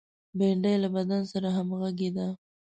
بېنډۍ 0.37 0.75
له 0.83 0.89
بدن 0.95 1.21
سره 1.31 1.47
همغږې 1.57 2.09
ده 2.15 2.27